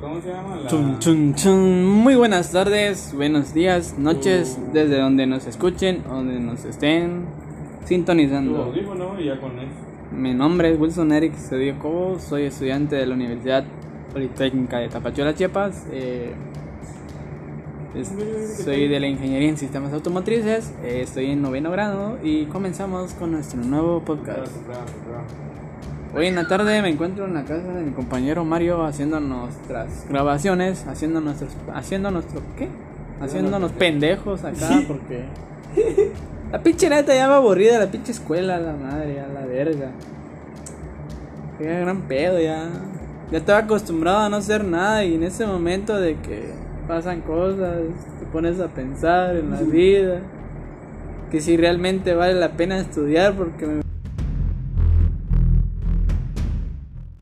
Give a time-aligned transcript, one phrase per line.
[0.00, 0.56] ¿Cómo se llama?
[0.56, 0.68] La...
[0.70, 1.84] Chun, chun, chun.
[1.84, 4.72] Muy buenas tardes, buenos días, noches, Uh.
[4.72, 7.24] desde donde nos escuchen, donde nos estén
[7.84, 8.64] sintonizando.
[8.64, 9.68] audífono ya con eso.
[10.12, 13.64] Mi nombre es Wilson Eric Cedillo Cobo, soy estudiante de la Universidad
[14.12, 15.84] Politécnica de Tapachula, Chiapas.
[15.92, 16.32] eh,
[17.94, 23.12] es- soy de la Ingeniería en Sistemas Automotrices, eh, estoy en noveno grado y comenzamos
[23.14, 24.38] con nuestro nuevo podcast.
[24.38, 25.65] Gracias, gracias, gracias.
[26.16, 30.06] Hoy en la tarde me encuentro en la casa de mi compañero Mario haciendo nuestras
[30.08, 32.68] grabaciones, haciendo nuestros, haciendo nuestro, ¿qué?
[33.20, 35.24] Haciéndonos pendejos acá porque
[36.50, 39.90] la pinche neta ya me aburrida la pinche escuela, la madre, a la verga.
[41.58, 42.66] Qué gran pedo ya.
[43.30, 46.48] Ya estaba acostumbrado a no hacer nada y en ese momento de que
[46.88, 47.76] pasan cosas,
[48.20, 50.20] te pones a pensar en la vida,
[51.30, 53.85] que si realmente vale la pena estudiar porque me